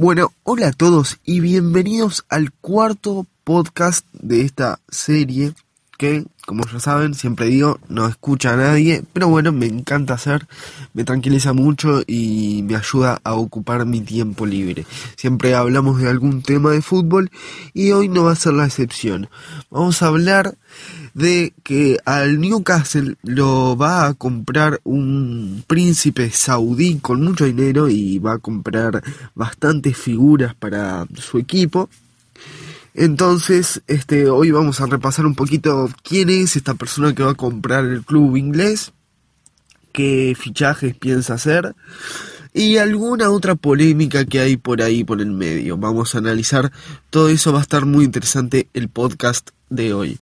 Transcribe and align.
Bueno, 0.00 0.32
hola 0.44 0.68
a 0.68 0.72
todos 0.72 1.18
y 1.24 1.40
bienvenidos 1.40 2.24
al 2.28 2.52
cuarto 2.52 3.26
podcast 3.42 4.06
de 4.12 4.42
esta 4.42 4.78
serie 4.88 5.54
que, 5.98 6.24
como 6.46 6.64
ya 6.66 6.78
saben, 6.78 7.14
siempre 7.14 7.46
digo, 7.46 7.80
no 7.88 8.06
escucha 8.06 8.54
a 8.54 8.56
nadie, 8.56 9.02
pero 9.12 9.28
bueno, 9.28 9.52
me 9.52 9.66
encanta 9.66 10.14
hacer, 10.14 10.46
me 10.94 11.02
tranquiliza 11.02 11.52
mucho 11.52 12.02
y 12.06 12.62
me 12.64 12.76
ayuda 12.76 13.20
a 13.24 13.34
ocupar 13.34 13.84
mi 13.84 14.00
tiempo 14.00 14.46
libre. 14.46 14.86
Siempre 15.16 15.54
hablamos 15.56 16.00
de 16.00 16.08
algún 16.08 16.42
tema 16.42 16.70
de 16.70 16.82
fútbol 16.82 17.30
y 17.74 17.90
hoy 17.90 18.08
no 18.08 18.24
va 18.24 18.32
a 18.32 18.36
ser 18.36 18.54
la 18.54 18.66
excepción. 18.66 19.28
Vamos 19.70 20.00
a 20.00 20.06
hablar 20.06 20.56
de 21.14 21.52
que 21.64 21.98
al 22.04 22.40
Newcastle 22.40 23.16
lo 23.24 23.76
va 23.76 24.06
a 24.06 24.14
comprar 24.14 24.80
un 24.84 25.64
príncipe 25.66 26.30
saudí 26.30 26.98
con 27.00 27.24
mucho 27.24 27.44
dinero 27.44 27.88
y 27.88 28.20
va 28.20 28.34
a 28.34 28.38
comprar 28.38 29.02
bastantes 29.34 29.96
figuras 29.96 30.54
para 30.54 31.06
su 31.16 31.38
equipo. 31.38 31.90
Entonces, 33.00 33.80
este, 33.86 34.28
hoy 34.28 34.50
vamos 34.50 34.80
a 34.80 34.86
repasar 34.86 35.24
un 35.24 35.36
poquito 35.36 35.88
quién 36.02 36.30
es 36.30 36.56
esta 36.56 36.74
persona 36.74 37.14
que 37.14 37.22
va 37.22 37.30
a 37.30 37.34
comprar 37.36 37.84
el 37.84 38.04
club 38.04 38.36
inglés, 38.36 38.92
qué 39.92 40.36
fichajes 40.36 40.96
piensa 40.96 41.34
hacer 41.34 41.76
y 42.52 42.78
alguna 42.78 43.30
otra 43.30 43.54
polémica 43.54 44.24
que 44.24 44.40
hay 44.40 44.56
por 44.56 44.82
ahí 44.82 45.04
por 45.04 45.20
el 45.20 45.30
medio. 45.30 45.78
Vamos 45.78 46.16
a 46.16 46.18
analizar 46.18 46.72
todo 47.08 47.28
eso, 47.28 47.52
va 47.52 47.60
a 47.60 47.62
estar 47.62 47.86
muy 47.86 48.04
interesante 48.04 48.68
el 48.74 48.88
podcast 48.88 49.50
de 49.70 49.94
hoy. 49.94 50.18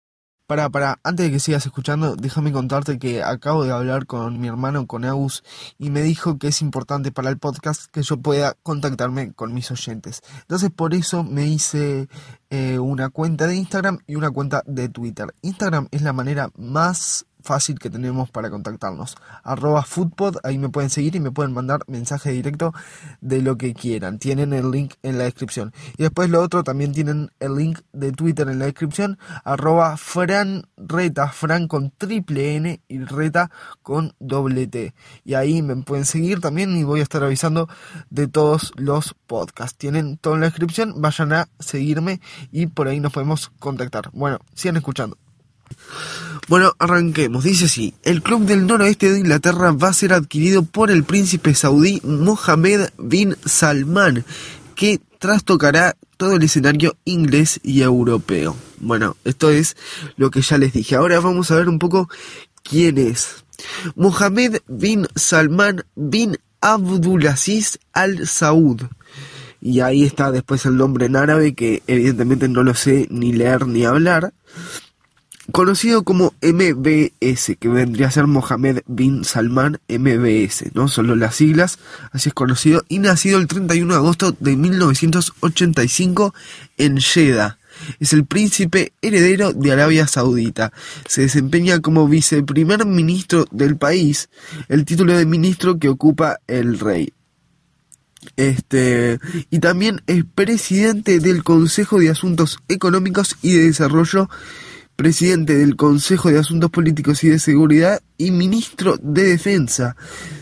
Para, 0.47 0.69
para, 0.69 1.01
antes 1.05 1.25
de 1.25 1.33
que 1.33 1.41
sigas 1.41 1.65
escuchando, 1.65 2.17
déjame 2.17 2.53
contarte 2.53 2.99
que 2.99 3.23
acabo 3.23 3.65
de 3.65 3.73
hablar 3.73 4.05
con 4.05 4.39
mi 4.39 4.49
hermano, 4.49 4.87
con 4.87 5.07
Agus, 5.07 5.43
y 5.79 5.89
me 5.89 6.03
dijo 6.03 6.39
que 6.39 6.49
es 6.49 6.61
importante 6.61 7.13
para 7.13 7.31
el 7.31 7.39
podcast 7.39 7.87
que 7.87 8.03
yo 8.03 8.19
pueda 8.19 8.55
contactarme 8.63 9.33
con 9.33 9.55
mis 9.55 9.71
oyentes. 9.71 10.21
Entonces 10.43 10.71
por 10.71 10.93
eso 10.93 11.25
me 11.25 11.47
hice 11.47 12.09
eh, 12.51 12.79
una 12.79 13.09
cuenta 13.09 13.47
de 13.47 13.57
Instagram 13.57 14.01
y 14.07 14.17
una 14.17 14.31
cuenta 14.31 14.63
de 14.67 14.91
Twitter. 14.91 15.35
Instagram 15.41 15.89
es 15.91 16.03
la 16.03 16.13
manera 16.13 16.51
más 16.59 17.25
fácil 17.45 17.79
que 17.79 17.91
tenemos 17.91 18.31
para 18.31 18.51
contactarnos. 18.51 19.17
Arroba 19.43 19.83
Foodpod, 19.83 20.39
ahí 20.43 20.59
me 20.59 20.71
pueden 20.71 20.91
seguir 20.91 21.15
y 21.15 21.21
me 21.21 21.31
pueden 21.31 21.53
mandar 21.53 21.81
mensaje 21.87 22.33
directo 22.33 22.73
de 23.21 23.43
lo 23.43 23.57
que 23.57 23.75
quieran. 23.75 24.19
Tienen 24.19 24.53
el 24.53 24.71
link 24.71 24.95
en 25.03 25.19
la 25.19 25.25
descripción. 25.25 25.73
Y 25.97 26.03
después 26.03 26.31
lo 26.31 26.41
otro, 26.41 26.65
también 26.65 26.93
tienen 26.93 27.31
el 27.39 27.57
link 27.57 27.81
de 27.93 28.13
Twitter 28.13 28.49
en 28.49 28.59
la 28.59 28.65
descripción. 28.65 29.19
Arroba 29.45 29.97
Fran 29.97 30.65
Reta, 30.77 31.29
Fran 31.29 31.69
con 31.69 31.91
triple 31.91 32.57
N 32.57 32.81
y 32.89 32.99
Reta 33.05 33.51
con 33.83 34.15
doble 34.19 34.67
T. 34.67 34.95
Y 35.25 35.35
ahí 35.35 35.63
me 35.63 35.77
pueden 35.77 36.07
seguir 36.07 36.41
también 36.41 36.77
y 36.77 36.85
voy 36.85 37.01
a 37.01 37.03
estar 37.03 37.23
avisando 37.23 37.69
de 38.11 38.27
todos 38.27 38.73
los 38.77 39.15
podcasts. 39.27 39.77
Tienen 39.77 40.17
todo 40.17 40.35
en 40.35 40.41
la 40.41 40.47
descripción, 40.47 40.95
vayan 41.01 41.33
a 41.33 41.49
seguirme 41.59 42.21
y 42.51 42.67
por 42.67 42.89
ahí 42.89 43.01
nos 43.01 43.13
podemos 43.13 43.53
contactar. 43.59 44.11
Bueno, 44.13 44.39
sigan 44.55 44.77
escuchando. 44.77 45.24
Bueno, 46.49 46.75
arranquemos. 46.79 47.45
Dice 47.45 47.67
así, 47.67 47.95
el 48.03 48.23
club 48.23 48.45
del 48.45 48.67
noroeste 48.67 49.11
de 49.11 49.21
Inglaterra 49.21 49.73
va 49.73 49.89
a 49.89 49.95
ser 49.95 50.13
adquirido 50.13 50.63
por 50.63 50.91
el 50.91 51.05
príncipe 51.05 51.55
saudí 51.55 52.01
Mohammed 52.05 52.91
bin 52.99 53.37
Salman, 53.47 54.25
que 54.75 55.01
trastocará 55.19 55.97
todo 56.17 56.37
el 56.37 56.43
escenario 56.43 56.97
inglés 57.05 57.61
y 57.63 57.81
europeo. 57.81 58.57
Bueno, 58.79 59.17
esto 59.25 59.51
es 59.51 59.77
lo 60.17 60.31
que 60.31 60.43
ya 60.43 60.59
les 60.59 60.75
dije. 60.75 60.97
Ahora 60.97 61.19
vamos 61.21 61.51
a 61.51 61.57
ver 61.57 61.69
un 61.69 61.79
poco 61.79 62.11
quién 62.63 62.99
es. 62.99 63.45
Mohammed 63.95 64.59
bin 64.69 65.07
Salman 65.15 65.85
bin 65.95 66.37
Abdulaziz 66.61 67.79
Al 67.93 68.27
Saud. 68.27 68.83
Y 69.63 69.81
ahí 69.81 70.05
está 70.05 70.31
después 70.31 70.67
el 70.67 70.77
nombre 70.77 71.07
en 71.07 71.17
árabe 71.17 71.55
que 71.55 71.83
evidentemente 71.87 72.49
no 72.49 72.63
lo 72.63 72.75
sé 72.75 73.07
ni 73.11 73.33
leer 73.33 73.67
ni 73.67 73.87
hablar 73.87 74.35
conocido 75.53 76.05
como 76.05 76.35
MBS, 76.43 77.57
que 77.59 77.69
vendría 77.69 78.09
a 78.09 78.11
ser 78.11 78.27
Mohammed 78.27 78.81
bin 78.87 79.25
Salman 79.25 79.79
MBS, 79.89 80.75
¿no? 80.75 80.89
Solo 80.89 81.17
las 81.17 81.37
siglas, 81.37 81.79
así 82.13 82.31
es 82.31 82.35
conocido, 82.35 82.85
y 82.89 82.99
nacido 82.99 83.39
el 83.39 83.47
31 83.47 83.93
de 83.93 83.99
agosto 83.99 84.37
de 84.39 84.57
1985 84.57 86.35
en 86.79 86.99
Jeddah. 86.99 87.59
Es 87.99 88.13
el 88.13 88.25
príncipe 88.25 88.93
heredero 89.03 89.53
de 89.53 89.73
Arabia 89.73 90.07
Saudita. 90.07 90.73
Se 91.09 91.23
desempeña 91.23 91.81
como 91.81 92.07
viceprimer 92.09 92.87
ministro 92.87 93.47
del 93.51 93.77
país, 93.77 94.29
el 94.69 94.85
título 94.85 95.17
de 95.17 95.27
ministro 95.27 95.79
que 95.79 95.89
ocupa 95.89 96.39
el 96.47 96.79
rey. 96.79 97.13
Este, 98.37 99.19
y 99.51 99.59
también 99.59 100.01
es 100.07 100.25
presidente 100.25 101.21
del 101.21 101.45
Consejo 101.45 101.99
de 101.99 102.11
Asuntos 102.11 102.59
Económicos 102.69 103.37
y 103.43 103.53
de 103.53 103.65
Desarrollo 103.65 104.31
presidente 104.97 105.57
del 105.57 105.77
Consejo 105.77 106.31
de 106.31 106.39
Asuntos 106.39 106.71
Políticos 106.71 107.25
y 107.25 107.29
de 107.29 107.39
Seguridad 107.39 108.01
y 108.17 108.31
ministro 108.31 108.97
de 109.01 109.25
Defensa, 109.25 109.97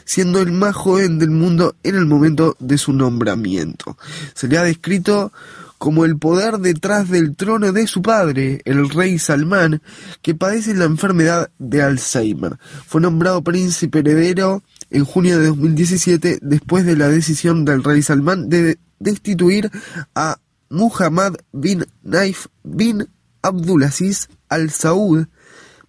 siendo 0.05 0.41
el 0.41 0.53
más 0.53 0.75
joven 0.75 1.19
del 1.19 1.31
mundo 1.31 1.75
en 1.83 1.97
el 1.97 2.07
momento 2.07 2.57
de 2.59 2.79
su 2.79 2.93
nombramiento. 2.93 3.97
Se 4.35 4.49
le 4.49 4.59
ha 4.59 4.63
descrito 4.63 5.33
como 5.79 6.05
el 6.05 6.17
poder 6.17 6.59
detrás 6.59 7.09
del 7.09 7.35
trono 7.35 7.73
de 7.73 7.89
su 7.89 8.03
padre, 8.03 8.63
el 8.67 8.89
rey 8.89 9.19
Salmán, 9.19 9.83
que 10.23 10.33
padece 10.33 10.75
la 10.75 10.84
enfermedad 10.84 11.51
de 11.59 11.83
Alzheimer. 11.83 12.57
Fue 12.87 13.01
nombrado 13.01 13.43
príncipe 13.43 13.99
heredero 13.99 14.63
en 14.91 15.05
junio 15.05 15.41
de 15.41 15.49
2017 15.49 16.39
después 16.41 16.87
de 16.87 16.97
la 16.97 17.09
decisión 17.09 17.65
del 17.65 17.83
rey 17.83 18.01
Salmán 18.01 18.49
de 18.49 18.79
destituir 19.01 19.73
a 20.15 20.39
Muhammad 20.71 21.34
bin 21.53 21.84
Naif 22.03 22.47
bin 22.63 23.09
Abdulaziz 23.42 24.28
al-Saud, 24.48 25.26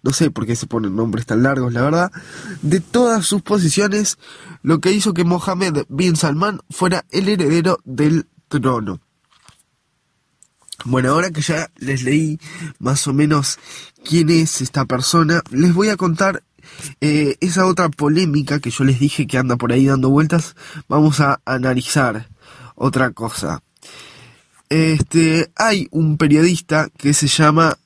no 0.02 0.12
sé 0.12 0.30
por 0.30 0.46
qué 0.46 0.56
se 0.56 0.66
ponen 0.66 0.96
nombres 0.96 1.26
tan 1.26 1.42
largos, 1.42 1.72
la 1.72 1.82
verdad, 1.82 2.12
de 2.62 2.80
todas 2.80 3.24
sus 3.26 3.42
posiciones, 3.42 4.18
lo 4.62 4.80
que 4.80 4.92
hizo 4.92 5.14
que 5.14 5.24
Mohammed 5.24 5.84
bin 5.88 6.16
Salman 6.16 6.60
fuera 6.68 7.04
el 7.10 7.28
heredero 7.28 7.78
del 7.84 8.26
trono. 8.48 9.00
Bueno, 10.84 11.10
ahora 11.10 11.30
que 11.30 11.40
ya 11.40 11.70
les 11.76 12.02
leí 12.02 12.38
más 12.78 13.06
o 13.06 13.14
menos 13.14 13.58
quién 14.04 14.28
es 14.28 14.60
esta 14.60 14.84
persona, 14.84 15.42
les 15.50 15.72
voy 15.72 15.88
a 15.88 15.96
contar 15.96 16.42
eh, 17.00 17.36
esa 17.40 17.66
otra 17.66 17.88
polémica 17.88 18.60
que 18.60 18.70
yo 18.70 18.84
les 18.84 19.00
dije 19.00 19.26
que 19.26 19.38
anda 19.38 19.56
por 19.56 19.72
ahí 19.72 19.86
dando 19.86 20.10
vueltas. 20.10 20.56
Vamos 20.88 21.20
a 21.20 21.40
analizar 21.44 22.28
otra 22.74 23.12
cosa. 23.12 23.62
Este, 24.68 25.52
hay 25.56 25.88
un 25.90 26.16
periodista 26.16 26.88
que 26.96 27.12
se 27.12 27.28
llama 27.28 27.78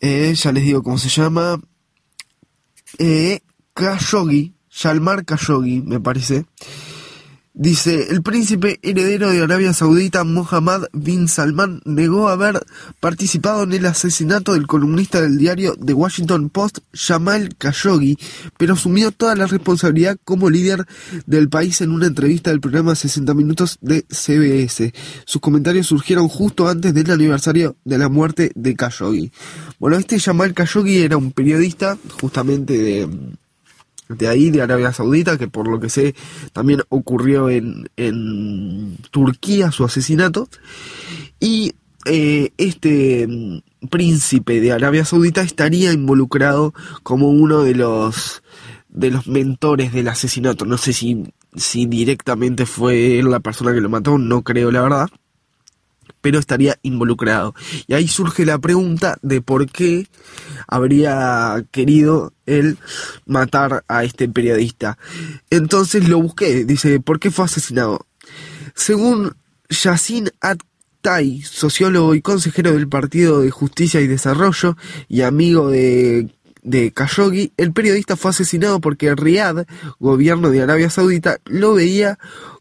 eh, 0.00 0.34
ya 0.34 0.52
les 0.52 0.64
digo 0.64 0.82
cómo 0.82 0.98
se 0.98 1.08
llama, 1.08 1.60
eh, 2.98 3.40
Khashoggi, 3.74 4.54
Shalmar 4.70 5.24
Khashoggi, 5.24 5.82
me 5.82 6.00
parece, 6.00 6.46
Dice, 7.52 8.06
el 8.10 8.22
príncipe 8.22 8.78
heredero 8.82 9.28
de 9.28 9.42
Arabia 9.42 9.74
Saudita 9.74 10.22
Mohammed 10.22 10.84
bin 10.92 11.26
Salman 11.26 11.80
negó 11.84 12.28
haber 12.28 12.64
participado 13.00 13.64
en 13.64 13.72
el 13.72 13.86
asesinato 13.86 14.52
del 14.52 14.68
columnista 14.68 15.20
del 15.20 15.36
diario 15.36 15.74
The 15.74 15.92
Washington 15.92 16.48
Post, 16.48 16.78
Jamal 16.92 17.56
Khashoggi, 17.58 18.16
pero 18.56 18.74
asumió 18.74 19.10
toda 19.10 19.34
la 19.34 19.46
responsabilidad 19.46 20.16
como 20.24 20.48
líder 20.48 20.86
del 21.26 21.48
país 21.48 21.80
en 21.80 21.90
una 21.90 22.06
entrevista 22.06 22.50
del 22.50 22.60
programa 22.60 22.94
60 22.94 23.34
Minutos 23.34 23.78
de 23.80 24.06
CBS. 24.08 24.94
Sus 25.24 25.40
comentarios 25.40 25.88
surgieron 25.88 26.28
justo 26.28 26.68
antes 26.68 26.94
del 26.94 27.10
aniversario 27.10 27.76
de 27.84 27.98
la 27.98 28.08
muerte 28.08 28.52
de 28.54 28.76
Khashoggi. 28.76 29.32
Bueno, 29.80 29.96
este 29.96 30.20
Jamal 30.20 30.54
Khashoggi 30.54 30.98
era 30.98 31.16
un 31.16 31.32
periodista 31.32 31.98
justamente 32.20 32.78
de 32.78 33.08
de 34.16 34.28
ahí, 34.28 34.50
de 34.50 34.62
Arabia 34.62 34.92
Saudita, 34.92 35.38
que 35.38 35.48
por 35.48 35.68
lo 35.68 35.80
que 35.80 35.88
sé 35.88 36.14
también 36.52 36.82
ocurrió 36.88 37.48
en, 37.48 37.88
en 37.96 38.96
Turquía 39.10 39.70
su 39.70 39.84
asesinato. 39.84 40.48
Y 41.38 41.72
eh, 42.06 42.52
este 42.58 43.26
mm, 43.26 43.88
príncipe 43.88 44.60
de 44.60 44.72
Arabia 44.72 45.04
Saudita 45.04 45.42
estaría 45.42 45.92
involucrado 45.92 46.74
como 47.02 47.30
uno 47.30 47.62
de 47.62 47.74
los 47.74 48.42
de 48.88 49.10
los 49.10 49.26
mentores 49.28 49.92
del 49.92 50.08
asesinato. 50.08 50.64
No 50.64 50.76
sé 50.76 50.92
si, 50.92 51.32
si 51.54 51.86
directamente 51.86 52.66
fue 52.66 53.18
él 53.18 53.30
la 53.30 53.40
persona 53.40 53.72
que 53.72 53.80
lo 53.80 53.88
mató, 53.88 54.18
no 54.18 54.42
creo 54.42 54.70
la 54.72 54.82
verdad 54.82 55.08
pero 56.20 56.38
estaría 56.38 56.78
involucrado. 56.82 57.54
Y 57.86 57.94
ahí 57.94 58.08
surge 58.08 58.44
la 58.44 58.58
pregunta 58.58 59.18
de 59.22 59.40
por 59.40 59.70
qué 59.70 60.08
habría 60.66 61.64
querido 61.70 62.32
él 62.46 62.78
matar 63.26 63.84
a 63.88 64.04
este 64.04 64.28
periodista. 64.28 64.98
Entonces 65.50 66.08
lo 66.08 66.20
busqué, 66.20 66.64
dice, 66.64 67.00
¿por 67.00 67.20
qué 67.20 67.30
fue 67.30 67.44
asesinado? 67.44 68.06
Según 68.74 69.34
Yassin 69.68 70.30
Attay, 70.40 71.42
sociólogo 71.42 72.14
y 72.14 72.22
consejero 72.22 72.72
del 72.72 72.88
Partido 72.88 73.40
de 73.40 73.50
Justicia 73.50 74.00
y 74.00 74.06
Desarrollo 74.06 74.76
y 75.08 75.22
amigo 75.22 75.70
de 75.70 76.28
de 76.62 76.92
Khashoggi, 76.92 77.52
el 77.56 77.72
periodista 77.72 78.16
fue 78.16 78.30
asesinado 78.30 78.80
porque 78.80 79.14
Riyadh, 79.14 79.66
gobierno 79.98 80.50
de 80.50 80.62
Arabia 80.62 80.90
Saudita, 80.90 81.38
lo 81.46 81.74
veía 81.74 82.18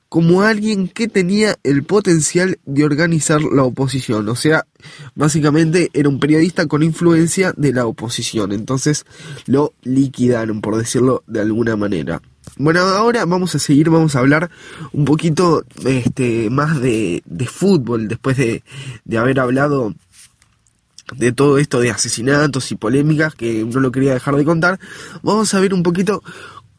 como 0.10 0.42
alguien 0.42 0.88
que 0.88 1.08
tenía 1.08 1.58
el 1.64 1.84
potencial 1.84 2.60
de 2.66 2.84
organizar 2.84 3.42
la 3.42 3.64
oposición. 3.64 4.28
O 4.28 4.36
sea, 4.36 4.66
básicamente 5.16 5.92
era 5.94 6.10
un 6.10 6.20
periodista 6.20 6.66
con 6.66 6.82
influencia 6.82 7.54
de 7.56 7.72
la 7.72 7.86
oposición. 7.86 8.52
Entonces 8.52 9.06
lo 9.46 9.74
liquidaron, 9.84 10.62
por 10.62 10.78
decirlo 10.78 11.24
de 11.28 11.42
alguna 11.42 11.76
manera. 11.76 12.22
Bueno, 12.58 12.82
ahora 12.82 13.26
vamos 13.26 13.54
a 13.54 13.60
seguir, 13.60 13.90
vamos 13.92 14.16
a 14.16 14.20
hablar 14.20 14.50
un 14.92 15.06
poquito 15.06 15.64
este, 15.86 16.50
más 16.50 16.82
de, 16.82 17.22
de 17.26 17.46
fútbol 17.46 18.08
después 18.08 18.36
de, 18.36 18.64
de 19.06 19.18
haber 19.18 19.40
hablado 19.40 19.94
de 21.16 21.32
todo 21.32 21.58
esto 21.58 21.80
de 21.80 21.92
asesinatos 21.92 22.72
y 22.72 22.76
polémicas 22.76 23.36
que 23.36 23.64
no 23.66 23.80
lo 23.80 23.92
quería 23.92 24.14
dejar 24.14 24.36
de 24.36 24.46
contar, 24.46 24.80
vamos 25.24 25.54
a 25.54 25.60
ver 25.60 25.74
un 25.74 25.84
poquito 25.84 26.22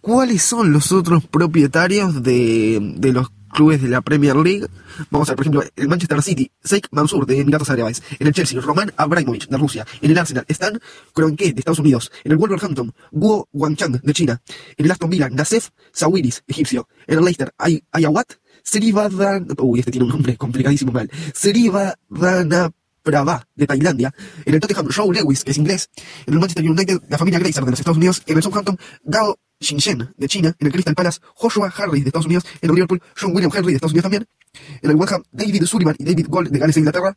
cuáles 0.00 0.42
son 0.42 0.72
los 0.72 0.92
otros 0.92 1.26
propietarios 1.26 2.22
de, 2.22 2.78
de 2.96 3.12
los 3.12 3.30
clubes 3.50 3.82
de 3.82 3.88
la 3.88 4.00
Premier 4.00 4.36
League. 4.36 4.66
Vamos 5.10 5.28
a 5.28 5.32
ver, 5.32 5.36
por 5.36 5.44
ejemplo, 5.44 5.64
el 5.76 5.88
Manchester 5.88 6.22
City, 6.22 6.50
Sheikh 6.64 6.88
Mansour 6.90 7.26
de 7.26 7.40
Emiratos 7.40 7.70
Árabes, 7.70 8.02
en 8.18 8.26
el 8.26 8.32
Chelsea, 8.32 8.60
Roman 8.60 8.92
Abramovich 8.96 9.48
de 9.48 9.56
Rusia, 9.56 9.86
en 10.00 10.10
el 10.10 10.18
Arsenal, 10.18 10.44
Stan 10.48 10.78
Kroenke 11.14 11.52
de 11.52 11.60
Estados 11.60 11.78
Unidos, 11.78 12.12
en 12.24 12.32
el 12.32 12.38
Wolverhampton, 12.38 12.92
Guo 13.10 13.48
Guangchang 13.52 14.00
de 14.02 14.12
China, 14.12 14.40
en 14.76 14.84
el 14.84 14.90
Aston 14.90 15.10
Villa, 15.10 15.28
Nassef 15.30 15.70
Sawiris, 15.92 16.42
egipcio, 16.46 16.88
en 17.06 17.18
el 17.18 17.24
Leicester, 17.24 17.52
Ay 17.58 17.82
Ayawat, 17.92 18.32
Srivadan, 18.62 19.48
uy, 19.58 19.80
este 19.80 19.90
tiene 19.90 20.04
un 20.04 20.10
nombre 20.10 20.36
complicadísimo 20.36 20.92
mal, 20.92 21.10
Prava 23.02 23.46
de 23.54 23.66
Tailandia, 23.66 24.14
en 24.44 24.54
el 24.54 24.60
Tottenham 24.60 24.88
Joe 24.94 25.14
Lewis, 25.14 25.44
que 25.44 25.52
es 25.52 25.58
inglés, 25.58 25.90
en 26.26 26.34
el 26.34 26.40
Manchester 26.40 26.68
United 26.68 27.00
la 27.08 27.18
familia 27.18 27.38
Glazer 27.38 27.64
de 27.64 27.70
los 27.70 27.80
Estados 27.80 27.96
Unidos, 27.96 28.22
en 28.26 28.36
el 28.36 28.42
Southampton 28.42 28.78
Gao 29.04 29.38
Xinchen 29.60 30.12
de 30.16 30.28
China, 30.28 30.54
en 30.58 30.66
el 30.66 30.72
Crystal 30.72 30.94
Palace 30.94 31.20
Joshua 31.34 31.72
Harris 31.76 32.02
de 32.02 32.08
Estados 32.08 32.26
Unidos, 32.26 32.44
en 32.60 32.70
el 32.70 32.74
Liverpool 32.74 33.02
John 33.18 33.34
William 33.34 33.50
Henry 33.54 33.72
de 33.72 33.76
Estados 33.76 33.92
Unidos 33.92 34.04
también, 34.04 34.26
en 34.82 34.90
el 34.90 34.96
West 34.96 35.12
Ham 35.12 35.22
David 35.32 35.64
Sullivan 35.64 35.96
y 35.98 36.04
David 36.04 36.26
Gold 36.28 36.50
de 36.50 36.58
Gales 36.58 36.74
de 36.74 36.80
Inglaterra, 36.80 37.16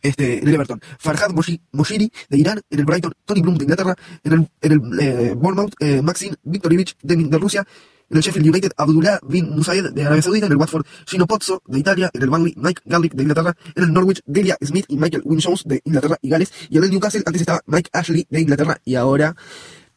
este, 0.00 0.38
en 0.38 0.48
el 0.48 0.54
Everton, 0.54 0.80
Farhad 0.98 1.30
Moshiri 1.72 2.12
de 2.28 2.38
Irán, 2.38 2.60
en 2.70 2.78
el 2.78 2.84
Brighton, 2.84 3.12
Tony 3.24 3.40
Bloom 3.40 3.56
de 3.56 3.64
Inglaterra, 3.64 3.94
en 4.24 4.32
el, 4.32 4.48
en 4.60 4.72
el 4.72 5.00
eh, 5.00 5.34
Bournemouth, 5.34 5.74
eh, 5.80 6.02
Maxim 6.02 6.34
de 6.42 7.38
Rusia, 7.38 7.66
en 8.12 8.18
el 8.18 8.22
Sheffield 8.22 8.46
United, 8.46 8.72
Abdullah 8.76 9.18
bin 9.26 9.50
Musayed 9.50 9.90
de 9.90 10.02
Arabia 10.02 10.22
Saudita, 10.22 10.46
en 10.46 10.52
el 10.52 10.58
Watford, 10.58 10.84
Gino 11.06 11.26
Pozzo 11.26 11.62
de 11.66 11.78
Italia, 11.78 12.10
en 12.12 12.22
el 12.22 12.28
Burnley, 12.28 12.54
Mike 12.56 12.82
Garlick 12.84 13.14
de 13.14 13.22
Inglaterra, 13.22 13.56
en 13.74 13.84
el 13.84 13.92
Norwich, 13.92 14.20
Delia 14.26 14.56
Smith 14.60 14.84
y 14.88 14.98
Michael 14.98 15.22
Winchons 15.24 15.64
de 15.64 15.80
Inglaterra 15.84 16.18
y 16.20 16.28
Gales, 16.28 16.52
y 16.68 16.76
en 16.76 16.84
el 16.84 16.90
Newcastle 16.90 17.22
antes 17.24 17.40
estaba 17.40 17.60
Mike 17.66 17.90
Ashley 17.92 18.26
de 18.28 18.40
Inglaterra 18.40 18.78
y 18.84 18.96
ahora 18.96 19.34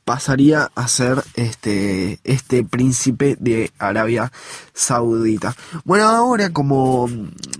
pasaría 0.05 0.71
a 0.75 0.87
ser 0.87 1.23
este, 1.33 2.19
este 2.23 2.63
príncipe 2.63 3.35
de 3.39 3.71
Arabia 3.79 4.31
Saudita. 4.73 5.55
Bueno, 5.83 6.05
ahora 6.05 6.51
como, 6.51 7.09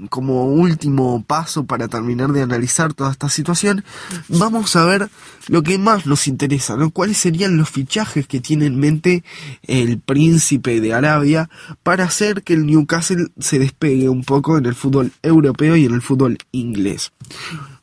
como 0.10 0.46
último 0.46 1.24
paso 1.26 1.66
para 1.66 1.88
terminar 1.88 2.32
de 2.32 2.44
analizar 2.44 2.94
toda 2.94 3.12
esta 3.12 3.30
situación, 3.30 3.84
vamos 4.30 4.76
a 4.76 4.86
ver 4.86 5.10
lo 5.48 5.64
que 5.64 5.80
más 5.80 6.06
nos 6.06 6.28
interesa, 6.28 6.78
¿no? 6.78 6.92
¿Cuáles 6.92 7.18
serían 7.18 7.58
los 7.58 7.70
fichajes 7.70 8.28
que 8.28 8.40
tiene 8.40 8.68
en 8.68 8.80
mente 8.80 9.24
el 9.64 10.00
príncipe 10.00 10.80
de 10.82 10.94
Arabia 10.94 11.50
para 11.82 12.06
hacer 12.06 12.44
que 12.44 12.54
el 12.54 12.68
Newcastle 12.68 13.28
se 13.40 13.58
despegue 13.58 14.08
un 14.08 14.24
poco 14.24 14.58
en 14.60 14.68
el 14.68 14.76
fútbol 14.76 15.12
europeo 15.24 15.76
y 15.76 15.86
en 15.86 15.96
el 15.96 16.02
fútbol 16.04 16.38
inglés? 16.52 17.12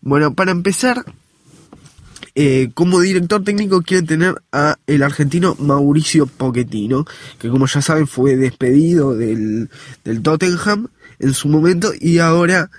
Bueno, 0.01 0.35
para 0.35 0.53
empezar, 0.53 1.05
eh, 2.35 2.71
como 2.75 3.01
director 3.01 3.45
técnico 3.45 3.83
quiere 3.83 4.07
tener 4.07 4.43
a 4.53 4.77
el 4.87 5.03
argentino 5.03 5.55
Mauricio 5.59 6.27
Pochettino, 6.27 7.05
que 7.39 7.49
como 7.49 7.67
ya 7.67 7.83
saben 7.83 8.07
fue 8.07 8.37
despedido 8.37 9.15
del, 9.15 9.69
del 10.05 10.23
Tottenham 10.23 10.89
en 11.19 11.35
su 11.35 11.49
momento 11.49 11.93
y 11.99 12.19
ahora 12.19 12.71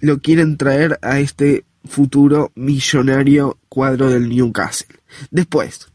lo 0.00 0.18
quieren 0.18 0.56
traer 0.56 0.98
a 1.02 1.20
este 1.20 1.64
futuro 1.84 2.52
millonario 2.54 3.58
cuadro 3.68 4.10
del 4.10 4.28
Newcastle. 4.28 4.96
Después, 5.30 5.88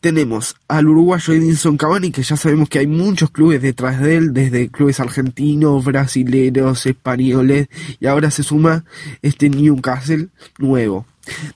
tenemos 0.00 0.56
al 0.68 0.88
uruguayo 0.88 1.32
Edinson 1.34 1.76
Cavani, 1.76 2.10
que 2.12 2.22
ya 2.22 2.36
sabemos 2.36 2.68
que 2.68 2.78
hay 2.78 2.86
muchos 2.86 3.30
clubes 3.30 3.62
detrás 3.62 4.00
de 4.00 4.16
él, 4.16 4.32
desde 4.32 4.68
clubes 4.68 5.00
argentinos, 5.00 5.84
brasileros, 5.84 6.86
españoles, 6.86 7.68
y 7.98 8.06
ahora 8.06 8.30
se 8.30 8.42
suma 8.42 8.84
este 9.22 9.48
Newcastle 9.48 10.28
nuevo. 10.58 11.06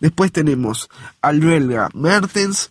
Después 0.01 0.33
tenemos 0.33 0.89
al 1.21 1.41
belga 1.41 1.89
Mertens, 1.95 2.71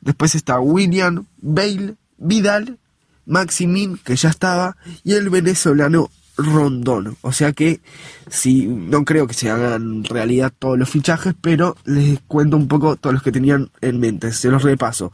después 0.00 0.34
está 0.34 0.60
William, 0.60 1.24
Bale, 1.40 1.94
Vidal, 2.18 2.78
Maximin, 3.26 3.98
que 3.98 4.16
ya 4.16 4.28
estaba, 4.28 4.76
y 5.04 5.14
el 5.14 5.30
venezolano 5.30 6.10
Rondón. 6.36 7.16
O 7.20 7.32
sea 7.32 7.52
que 7.52 7.80
si 8.28 8.66
no 8.66 9.04
creo 9.04 9.26
que 9.26 9.34
se 9.34 9.50
hagan 9.50 10.04
realidad 10.04 10.52
todos 10.58 10.78
los 10.78 10.88
fichajes, 10.88 11.34
pero 11.40 11.76
les 11.84 12.20
cuento 12.26 12.56
un 12.56 12.68
poco 12.68 12.96
todos 12.96 13.14
los 13.14 13.22
que 13.22 13.32
tenían 13.32 13.70
en 13.80 14.00
mente. 14.00 14.32
Se 14.32 14.48
los 14.48 14.62
repaso. 14.62 15.12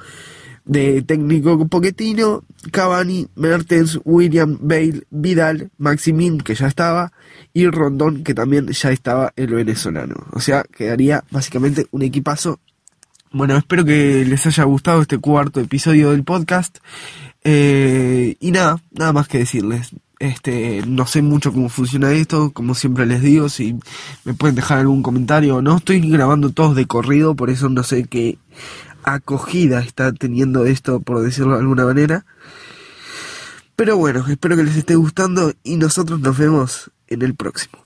De 0.69 1.03
técnico 1.03 1.67
Poquetino, 1.67 2.45
Cavani, 2.71 3.27
Mertens, 3.35 3.99
William, 4.05 4.59
Bale, 4.61 5.03
Vidal, 5.11 5.71
Maximin, 5.79 6.39
que 6.39 6.55
ya 6.55 6.67
estaba, 6.67 7.11
y 7.53 7.67
Rondón, 7.67 8.23
que 8.23 8.35
también 8.35 8.69
ya 8.69 8.93
estaba 8.93 9.33
el 9.35 9.55
venezolano. 9.55 10.15
O 10.33 10.41
sea, 10.41 10.63
quedaría 10.65 11.25
básicamente 11.31 11.87
un 11.91 12.03
equipazo. 12.03 12.61
Bueno, 13.33 13.57
espero 13.57 13.85
que 13.85 14.25
les 14.25 14.47
haya 14.47 14.65
gustado 14.65 15.03
este 15.03 15.19
cuarto 15.19 15.59
episodio 15.61 16.11
del 16.11 16.23
podcast. 16.23 16.79
Eh, 17.45 18.37
y 18.39 18.51
nada, 18.51 18.83
nada 18.93 19.13
más 19.13 19.27
que 19.27 19.39
decirles. 19.39 19.91
Este, 20.19 20.83
no 20.87 21.07
sé 21.07 21.23
mucho 21.23 21.53
cómo 21.53 21.69
funciona 21.69 22.13
esto, 22.13 22.51
como 22.53 22.75
siempre 22.75 23.07
les 23.07 23.23
digo, 23.23 23.49
si 23.49 23.79
me 24.25 24.35
pueden 24.35 24.57
dejar 24.57 24.79
algún 24.79 25.03
comentario 25.03 25.63
no. 25.63 25.77
Estoy 25.77 26.01
grabando 26.01 26.51
todos 26.51 26.75
de 26.75 26.87
corrido, 26.87 27.37
por 27.37 27.51
eso 27.51 27.69
no 27.69 27.85
sé 27.85 28.05
qué 28.05 28.37
acogida 29.15 29.81
está 29.81 30.13
teniendo 30.13 30.65
esto, 30.67 31.01
por 31.01 31.23
decirlo 31.23 31.55
de 31.55 31.61
alguna 31.61 31.85
manera. 31.85 32.25
Pero 33.77 33.97
bueno, 33.97 34.25
espero 34.29 34.57
que 34.57 34.65
les 34.65 34.77
esté 34.77 34.97
gustando 34.97 35.53
y 35.63 35.77
nosotros 35.77 36.21
nos 36.21 36.37
vemos 36.37 36.91
en 37.07 37.23
el 37.23 37.35
próximo. 37.35 37.75